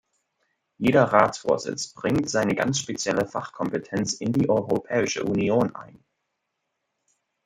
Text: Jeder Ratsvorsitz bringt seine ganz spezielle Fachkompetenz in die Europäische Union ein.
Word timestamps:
Jeder 0.79 1.03
Ratsvorsitz 1.03 1.93
bringt 1.93 2.27
seine 2.27 2.55
ganz 2.55 2.79
spezielle 2.79 3.27
Fachkompetenz 3.27 4.13
in 4.13 4.33
die 4.33 4.49
Europäische 4.49 5.23
Union 5.23 5.75
ein. 5.75 6.03